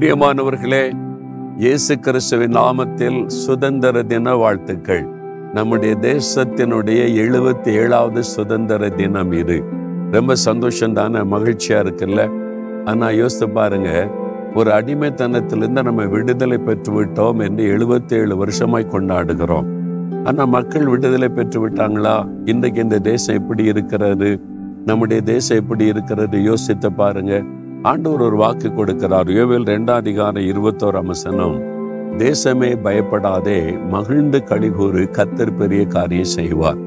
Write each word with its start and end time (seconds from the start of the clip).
பிரியமானவர்களே 0.00 0.92
இயேசு 1.56 1.98
கிறிஸ்துவின் 1.98 2.52
நாமத்தில் 2.52 3.26
சுதந்திர 3.26 4.02
தின 4.02 4.34
வாழ்த்துக்கள். 4.34 5.06
நம்முடைய 5.52 5.96
தேசத்தினுடைய 6.00 7.06
எழுபத்தி 7.06 7.68
ஏழாவது 7.68 8.24
சுதந்திர 8.24 8.88
தினம் 8.88 9.32
இது. 9.32 9.62
ரொம்ப 10.10 10.34
சந்தோஷம் 10.34 10.92
தானே 10.92 11.18
மகிழ்ச்சியா 11.18 11.68
இருக்குல்ல? 11.68 12.30
ஆனா 12.84 13.10
யோசித்து 13.10 13.48
பாருங்க 13.48 14.10
ஒரு 14.54 14.70
அடிமைத்தனத்திலிருந்து 14.70 15.82
நம்ம 15.82 16.06
விடுதலை 16.06 16.58
பெற்று 16.58 17.04
விட்டோம் 17.04 17.42
என்று 17.42 17.64
எழுபத்தி 17.64 18.14
ஏழு 18.14 18.36
வருஷமாய் 18.36 18.86
கொண்டாடுகிறோம். 18.90 19.66
ஆனா 20.24 20.44
மக்கள் 20.44 20.88
விடுதலை 20.88 21.28
பெற்று 21.28 21.68
விட்டாங்களா? 21.68 22.28
இன்றைக்கு 22.44 22.82
இந்த 22.82 22.98
தேசம் 22.98 23.36
எப்படி 23.36 23.64
இருக்கிறது? 23.64 24.40
நம்முடைய 24.84 25.22
தேசம் 25.22 25.58
எப்படி 25.58 25.86
இருக்கிறது? 25.86 26.42
யோசித்து 26.42 26.92
பாருங்க. 26.92 27.42
ஆண்டவர் 27.88 28.20
ஒரு 28.20 28.36
வாக்கு 28.36 28.68
கொடுக்கிறார். 28.68 29.28
யோவேல் 29.36 29.68
ரெண்டாம் 29.70 30.00
அதிகாரம் 30.02 30.48
இருபத்தோராம் 30.50 31.10
வசனம் 31.12 31.54
தேசமே 32.18 32.68
பயப்படாதே 32.86 33.78
மகிழ்ந்து 33.92 34.38
கழிகூறு 34.50 35.02
கத்தர் 35.18 35.52
பெரிய 35.56 35.84
காரியம் 35.84 36.32
செய்வார். 36.34 36.80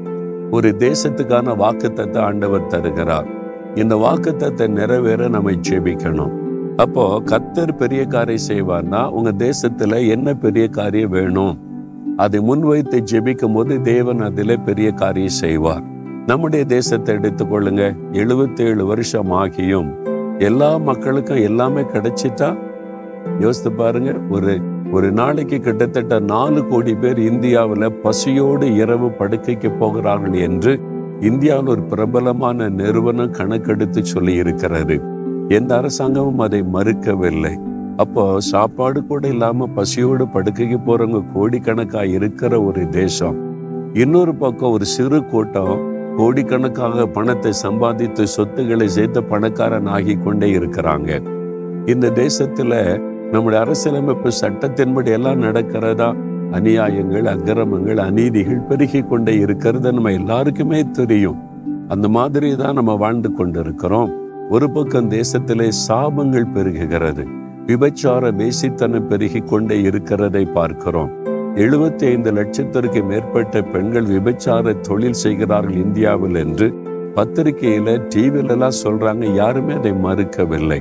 ஒரு 0.50 0.68
தேசத்துக்கான 0.78 1.56
வாக்குத்தத்தை 1.62 2.18
ஆண்டவர் 2.18 2.66
தருகிறார். 2.66 3.26
இந்த 3.74 3.96
வாக்குத்தத்தை 4.04 4.68
நிறைவேற 4.68 5.28
நம்ம 5.28 5.56
ஜெபிக்கணும் 5.68 6.36
அப்போ 6.76 7.22
கத்தர் 7.32 7.74
பெரிய 7.82 8.04
காரியம் 8.04 8.46
செய்வார்னா 8.48 9.02
உங்க 9.08 9.32
தேசத்துல 9.46 10.08
என்ன 10.08 10.34
பெரிய 10.34 10.68
காரியம் 10.68 11.10
வேணும்? 11.10 11.58
அதை 12.16 12.40
முன்வைத்து 12.40 13.00
ஜெபிக்கும் 13.12 13.52
போது 13.52 13.80
தேவன் 13.80 14.20
அதில் 14.20 14.56
பெரிய 14.60 14.90
காரியம் 15.02 15.38
செய்வார். 15.42 15.84
நம்முடைய 16.26 16.64
தேசத்தை 16.64 17.14
எடுத்துக்கொள்ளுங்க. 17.14 17.84
எழுபத்தேழு 18.12 18.82
வருஷம் 18.94 19.32
ஆகியும் 19.42 19.90
எல்லா 20.38 20.78
மக்களுக்கும் 20.78 21.42
எல்லாமே 21.42 21.80
கிடைச்சிட்டா 21.80 22.58
யோசித்து 23.40 23.72
பாருங்க 23.72 24.18
ஒரு 24.30 24.58
ஒரு 24.92 25.12
நாளைக்கு 25.12 25.60
கிட்டத்தட்ட 25.60 26.20
நாலு 26.20 26.66
கோடி 26.66 26.94
பேர் 26.94 27.18
இந்தியாவில் 27.18 28.00
பசியோடு 28.02 28.74
இரவு 28.74 29.08
படுக்கைக்கு 29.08 29.78
போகிறார்கள் 29.78 30.32
என்று 30.32 30.80
இந்தியாவில் 31.20 31.66
ஒரு 31.66 31.82
பிரபலமான 31.82 32.68
நிறுவனம் 32.68 33.30
கணக்கெடுத்து 33.30 34.04
சொல்லி 34.04 34.34
இருக்கிறது 34.34 35.00
எந்த 35.48 35.76
அரசாங்கமும் 35.76 36.38
அதை 36.38 36.62
மறுக்கவில்லை. 36.62 37.58
அப்போ 37.96 38.40
சாப்பாடு 38.40 39.06
கூட 39.06 39.28
இல்லாம 39.28 39.66
பசியோடு 39.66 40.24
படுக்கைக்கு 40.24 40.78
போறவங்க 40.86 41.24
கோடிக்கணக்காக 41.34 42.06
இருக்கிற 42.06 42.62
ஒரு 42.62 42.88
தேசம். 42.88 43.52
இன்னொரு 43.92 44.34
பக்கம் 44.34 44.70
ஒரு 44.70 44.84
சிறு 44.84 45.24
கூட்டம் 45.24 45.93
கோடிக்கணக்காக 46.16 47.06
பணத்தை 47.06 47.52
சம்பாதித்து 47.52 48.26
சொத்துக்களை 48.26 48.88
சேர்த்து 48.88 49.24
பணக்காரன் 49.24 49.86
ஆகி 49.86 50.14
கொண்டே 50.14 50.52
இருக்கிறாங்க. 50.58 51.22
இந்த 51.86 52.10
தேசத்துல 52.10 53.02
நம்முடைய 53.30 53.64
அரசியலமைப்பு 53.64 54.30
சட்டத்தின்படி 54.40 55.06
எல்லாம் 55.06 55.42
நடக்கிறதா? 55.42 56.16
அநியாயங்கள் 56.52 57.24
அக்கிரமங்கள் 57.24 57.96
அநீதிகள் 57.96 58.66
பெருகி 58.66 59.02
கொண்டே 59.02 59.34
இருக்கிறது 59.34 59.92
நம்ம 59.92 60.12
எல்லாருக்குமே 60.12 60.90
தெரியும். 60.90 61.42
அந்த 61.88 62.08
மாதிரி 62.08 62.56
தான் 62.56 62.74
நம்ம 62.74 62.94
வாழ்ந்து 62.94 63.32
கொண்டிருக்கிறோம். 63.32 64.12
ஒரு 64.50 64.70
பக்கம் 64.70 65.10
தேசத்திலே 65.10 65.68
சாபங்கள் 65.88 66.52
பெருகுகிறது. 66.54 67.24
விபச்சார 67.66 68.30
வேசித்தனம் 68.30 69.06
பெருகி 69.06 69.40
கொண்டே 69.40 69.80
இருக்கிறதை 69.80 70.44
பார்க்கிறோம். 70.44 71.10
எழுபத்தி 71.54 72.04
ஐந்து 72.04 72.32
லட்சத்திற்கு 72.32 73.04
மேற்பட்ட 73.04 73.62
பெண்கள் 73.62 74.04
விபச்சார 74.04 74.80
தொழில் 74.80 75.12
செய்கிறார்கள் 75.12 75.76
இந்தியாவில் 75.76 76.34
என்று 76.34 76.74
பத்திரிகையில 77.14 78.08
டிவில 78.14 78.50
எல்லாம் 78.50 78.80
சொல்றாங்க. 78.82 79.34
யாருமே 79.34 79.74
அதை 79.74 79.92
மறுக்கவில்லை. 79.92 80.78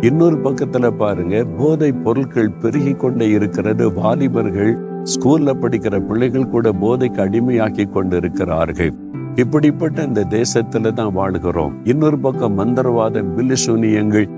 இன்னொரு 0.00 0.36
பக்கத்துல 0.36 0.90
பாருங்க. 0.90 1.44
போதை 1.44 1.92
பொருட்கள் 1.92 2.50
பெருகி 2.50 2.92
கொண்டே 2.92 3.28
இருக்கிறது. 3.28 3.92
வாலிபர்கள் 3.92 4.78
ஸ்கூல்ல 5.04 5.54
படிக்கிற 5.62 6.06
பிள்ளைகள் 6.06 6.48
கூட 6.48 6.72
போதைக்கு 6.72 7.20
அடிமையாக்கி 7.26 7.90
கொண்டு 7.90 8.16
இருக்கிறார்கள் 8.16 8.92
இப்படிப்பட்ட 9.34 10.02
இந்த 10.02 10.24
தேசத்துல 10.30 10.92
தான் 10.92 11.12
வாழ்கிறோம். 11.12 11.74
இன்னொரு 11.84 12.18
பக்கம் 12.18 12.58
மந்திரவாத 12.58 13.24
பில்லிசூனியங்கள் 13.36 14.28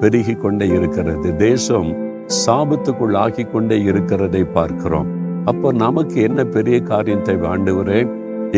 பெருகி 0.00 0.34
கொண்டே 0.34 0.66
இருக்கிறது. 0.66 1.36
தேசம் 1.36 1.96
சாபத்துக்குள் 2.46 3.16
ஆகி 3.16 3.44
கொண்டே 3.44 3.82
இருக்கிறதை 3.82 4.44
பார்க்கிறோம். 4.44 5.16
அப்போ 5.48 5.72
நமக்கு 5.72 6.22
என்ன 6.22 6.44
பெரிய 6.44 6.80
காரியத்தை 6.80 7.34
ஆண்டவரே? 7.50 8.00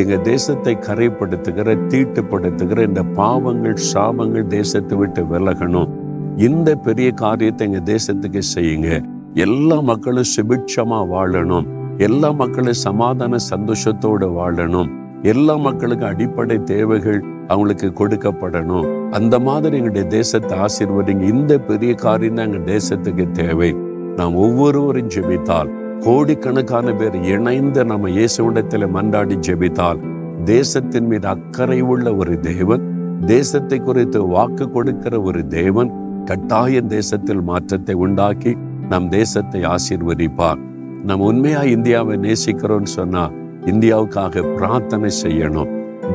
எங்க 0.00 0.16
தேசத்தை 0.16 0.72
கரைப்படுத்துகிற 0.86 1.74
தீட்டுப்படுத்துகிற 1.92 2.78
இந்த 2.88 3.02
பாவங்கள் 3.02 3.76
சாபங்கள் 3.92 4.46
தேசத்தை 4.46 4.98
விட்டு 4.98 5.22
விலகணும். 5.24 5.90
இந்த 6.36 6.74
பெரிய 6.86 7.10
காரியத்தை 7.10 7.66
எங்க 7.68 7.80
தேசத்துக்கு 7.92 8.42
செய்யுங்க. 8.54 8.88
எல்லா 9.34 9.80
மக்களும் 9.80 10.30
சுபிட்சமா 10.36 11.00
வாழணும். 11.14 11.66
எல்லா 11.98 12.30
மக்களும் 12.42 12.80
சமாதான 12.86 13.40
சந்தோஷத்தோடு 13.50 14.28
வாழணும். 14.38 14.90
எல்லா 15.22 15.56
மக்களுக்கும் 15.56 16.10
அடிப்படை 16.10 16.56
தேவைகள் 16.62 17.20
அவங்களுக்கு 17.48 17.88
கொடுக்கப்படணும். 18.00 18.88
அந்த 19.10 19.38
மாதிரி 19.38 19.76
எங்களுடைய 19.76 20.06
தேசத்தை 20.08 20.58
ஆசீர்வதிங்க. 20.58 21.26
இந்த 21.34 21.52
பெரிய 21.58 21.94
காரியம் 22.06 22.34
தான் 22.34 22.48
எங்க 22.52 22.62
தேசத்துக்கு 22.72 23.26
தேவை. 23.30 23.70
நாம் 24.16 24.34
ஒவ்வொருவரும் 24.46 25.12
ஜெபித்தால் 25.16 25.70
கோடிக்கணக்கான 26.04 26.92
பேர் 26.94 27.16
இணைந்து 27.32 27.80
நம்ம 27.84 28.08
இயேசுவிடத்தில் 28.08 28.86
மன்றாடி 28.94 29.36
ஜெபித்தால் 29.46 29.98
தேசத்தின் 30.44 31.08
மீது 31.10 31.26
அக்கறை 31.26 31.80
உள்ள 31.92 32.14
ஒரு 32.14 32.34
தேவன் 32.40 32.84
தேசத்தை 33.26 33.78
குறித்து 33.78 34.20
வாக்கு 34.26 34.66
கொடுக்கிற 34.70 35.14
ஒரு 35.20 35.40
தேவன் 35.46 35.90
கட்டாயம் 36.24 36.86
தேசத்தில் 36.86 37.42
மாற்றத்தை 37.42 37.94
உண்டாக்கி 37.94 38.52
நம் 38.88 39.08
தேசத்தை 39.08 39.60
ஆசீர்வதிப்பார். 39.64 40.60
நம்ம 41.04 41.24
உண்மையா 41.24 41.62
இந்தியாவை 41.62 42.16
நேசிக்கிறோம்னு 42.18 42.90
சொன்னா 42.98 43.24
இந்தியாவுக்காக 43.64 44.44
பிரார்த்தனை 44.56 45.10
செய்யணும் 45.22 45.70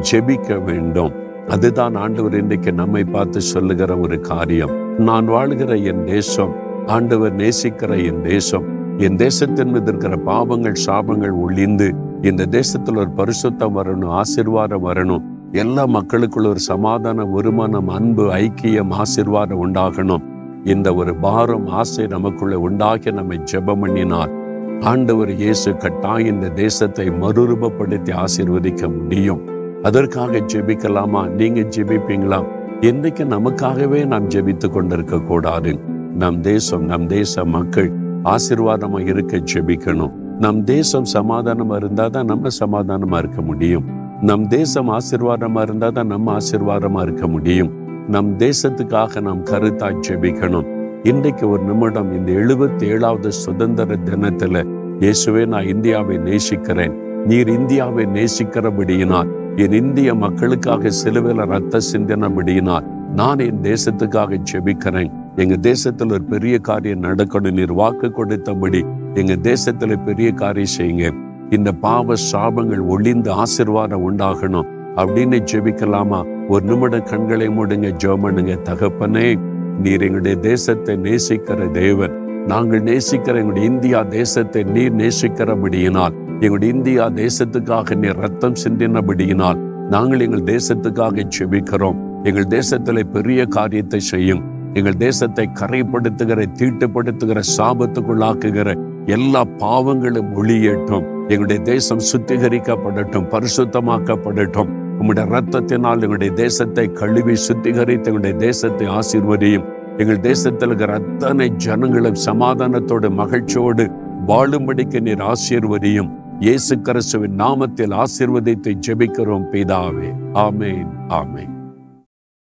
ஜெபிக்க 0.09 0.57
வேண்டும். 0.63 1.13
அதுதான் 1.47 1.95
ஆண்டவர் 1.95 2.37
இன்றைக்கு 2.41 2.73
நம்மை 2.73 3.03
பார்த்து 3.03 3.41
சொல்லுகிற 3.53 3.97
ஒரு 3.97 4.17
காரியம். 4.21 4.73
நான் 4.97 5.25
வாழ்கிற 5.25 5.75
என் 5.91 6.05
தேசம் 6.05 6.55
ஆண்டவர் 6.85 7.35
நேசிக்கிற 7.35 7.91
என் 8.09 8.23
தேசம் 8.23 8.65
என் 8.97 9.15
தேசத்தின் 9.15 9.67
மீது 9.67 9.87
இருக்கிற 9.87 10.15
பாவங்கள் 10.15 10.75
சாபங்கள் 10.85 11.31
ஒளிந்து 11.31 11.95
இந்த 12.21 12.45
தேசத்துல 12.45 12.95
ஒரு 12.95 13.09
பரிசுத்தம் 13.15 13.75
வரணும் 13.75 14.21
ஆசிர்வாதம் 14.21 14.85
வரணும். 14.85 15.23
எல்லா 15.51 15.85
மக்களுக்குள்ள 15.85 16.47
ஒரு 16.47 16.59
சமாதான 16.59 17.25
வருமானம் 17.25 17.87
அன்பு 17.87 18.33
ஐக்கியம் 18.33 19.01
ஆசிர்வாதம் 19.01 19.61
உண்டாகணும். 19.65 20.21
இந்த 20.63 20.93
ஒரு 20.93 21.15
பாரம் 21.15 21.67
ஆசை 21.67 22.07
நமக்குள்ள 22.07 22.59
உண்டாகி 22.59 23.11
நம்மை 23.11 23.41
ஜெபம் 23.51 23.79
பண்ணினார். 23.79 24.31
ஆண்டவர் 24.79 25.29
இயேசு 25.29 25.71
கட்டாய் 25.71 26.25
இந்த 26.25 26.49
தேசத்தை 26.49 27.09
மறுரூபப்படுத்தி 27.09 28.23
ஆசிர்வதிக்க 28.23 29.01
முடியும். 29.01 29.41
அதற்காக 29.81 30.37
ஜெபிக்கலாமா? 30.37 31.29
நீங்க 31.29 31.59
ஜெபிப்பீங்களா? 31.59 32.45
என்னைக்கு 32.81 33.23
நமக்காகவே 33.35 34.05
நாம் 34.05 34.27
ஜெபித்து 34.27 34.69
கொண்டிருக்க 34.69 35.19
கூடாது 35.19 35.79
நம் 36.17 36.41
தேசம் 36.41 36.83
நம் 36.83 37.07
தேச 37.07 37.45
மக்கள் 37.45 37.91
ஆசீர்வாதமா 38.33 38.99
இருக்க 39.07 39.37
ஜெபிக்கணும். 39.37 40.13
நம் 40.39 40.63
தேசம் 40.63 41.07
சமாதானமா 41.13 41.75
இருந்தா 41.75 42.07
தான் 42.07 42.25
நம்ம 42.25 42.47
சமாதானமா 42.59 43.17
இருக்க 43.17 43.41
முடியும். 43.41 43.85
நம் 44.21 44.47
தேசம் 44.47 44.89
ஆசீர்வாதமா 44.89 45.61
இருந்தா 45.61 45.89
தான் 45.89 46.07
நம்ம 46.07 46.37
ஆசீர்வாதமா 46.37 47.01
இருக்க 47.01 47.27
முடியும். 47.27 47.71
நம் 48.07 48.37
தேசத்துக்காக 48.37 49.21
நாம் 49.21 49.43
கருத்தா 49.43 49.89
ஜெபிக்கணும். 50.07 50.67
இன்றைக்கு 51.03 51.49
ஒரு 51.49 51.63
நிமிடம் 51.63 52.11
இந்த 52.17 52.31
எழுபத்தி 52.31 52.83
ஏழாவது 52.83 53.31
சுதந்திர 53.31 53.97
தினத்துல 54.05 54.63
இயேசுவே 54.99 55.45
நான் 55.45 55.67
இந்தியாவை 55.67 56.17
நேசிக்கிறேன். 56.17 56.93
நீர் 57.25 57.49
இந்தியாவை 57.49 58.05
நேசிக்கிறபடியினால் 58.05 59.29
என் 59.55 59.71
இந்திய 59.71 60.15
மக்களுக்காக 60.15 60.89
சிலுவையில 61.03 61.45
ரத்த 61.45 61.79
சிந்தினபடியினால் 61.93 62.87
நான் 63.13 63.39
என் 63.39 63.61
தேசத்துக்காக 63.61 64.39
ஜெபிக்கிறேன். 64.51 65.11
எங்க 65.37 65.71
தேசத்துல 65.71 66.11
ஒரு 66.11 66.23
பெரிய 66.23 66.57
காரியம் 66.57 67.03
நடக்கணும் 67.03 67.51
நீர் 67.51 67.73
வாக்கு 67.73 68.07
கொடுத்தபடி 68.07 68.83
எங்க 69.13 69.53
தேசத்துல 69.53 70.03
பெரிய 70.05 70.31
காரியம் 70.31 70.75
செய்யுங்க. 70.77 71.13
இந்த 71.49 71.71
பாவ 71.71 72.13
சாபங்கள் 72.31 72.87
ஒளிந்து 72.87 73.33
ஆசிர்வாதம் 73.33 74.05
உண்டாகணும். 74.09 74.67
அப்படின்னு 74.95 75.39
ஜெபிக்கலாமா? 75.51 76.47
ஒரு 76.47 76.65
நிமிட 76.65 76.99
கண்களை 76.99 77.47
மூடுங்க 77.47 77.95
ஜோமனுங்க 78.03 78.57
தகப்பனே 78.63 79.35
நீர் 79.81 80.01
எங்களுடைய 80.01 80.37
தேசத்தை 80.37 80.95
நேசிக்கிற 80.95 81.71
தேவன். 81.71 82.43
நாங்கள் 82.45 82.83
நேசிக்கிற 82.83 83.35
எங்களுடைய 83.35 83.67
இந்தியா 83.67 84.03
தேசத்தை 84.03 84.63
நீர் 84.63 84.95
நேசிக்கிறபடியினால் 84.95 86.13
எங்களுடைய 86.33 86.73
இந்தியா 86.73 87.09
தேசத்துக்காக 87.09 87.95
நீர் 87.95 88.15
ரத்தம் 88.15 88.53
சிந்தினபடியினால் 88.63 89.55
நாங்கள் 89.89 90.19
எங்கள் 90.19 90.55
தேசத்துக்காக 90.55 91.29
ஜெபிக்கிறோம். 91.39 91.95
எங்கள் 92.23 92.59
தேசத்துல 92.59 93.03
பெரிய 93.03 93.45
காரியத்தை 93.45 93.99
செய்யும். 93.99 94.53
எங்கள் 94.77 94.97
தேசத்தை 94.97 95.49
கரைப்படுத்துகிற 95.59 96.45
தீட்டுப்படுத்துகிற 96.59 97.41
சாபத்துக்குள்ளாக்குகிற 97.57 98.69
எல்லா 99.05 99.41
பாவங்களும் 99.61 100.31
ஒளியேட்டும் 100.39 101.05
எங்களுடைய 101.29 101.61
தேசம் 101.61 102.01
சுத்திகரிக்கப்படட்டும் 102.11 103.29
பரிசுத்தமாக்கப்படட்டும். 103.33 104.71
உங்களுடைய 104.99 105.27
ரத்தத்தினால் 105.35 106.03
எங்களுடைய 106.05 106.33
தேசத்தை 106.33 106.85
கழுவி 106.91 107.35
சுத்திகரித்து 107.47 108.09
எங்களுடைய 108.11 108.35
தேசத்தை 108.37 108.87
ஆசீர்வதியும். 108.87 109.65
எங்கள் 109.97 110.19
தேசத்தில் 110.19 110.69
இருக்கிற 110.69 110.93
அத்தனை 110.93 111.49
ஜனங்களும் 111.49 112.21
சமாதானத்தோடு 112.25 113.09
மகிழ்ச்சியோடு 113.21 113.85
வாழும்படிக்கு 114.27 115.01
நீர் 115.01 115.25
ஆசீர்வதியும். 115.31 116.11
இயேசு 116.39 116.73
கிறிஸ்துவின் 116.79 117.37
நாமத்தில் 117.39 117.95
ஆசீர்வதித்து 118.03 118.73
ஜெபிக்கிறோம் 118.87 119.49
பிதாவே. 119.51 120.11
ஆமேன் 120.47 120.89
ஆமேன். 121.21 121.54